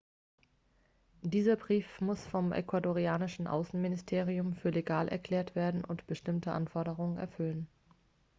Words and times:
dieser 1.21 1.55
brief 1.55 2.01
muss 2.01 2.25
vom 2.25 2.53
ecuadorianischen 2.53 3.45
außenministerium 3.45 4.55
für 4.55 4.71
legal 4.71 5.07
erklärt 5.07 5.53
werden 5.53 5.83
und 5.85 6.07
bestimmte 6.07 6.53
anforderungen 6.53 7.19
erfüllen 7.19 7.67